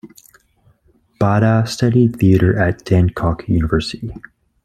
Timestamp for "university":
3.47-4.11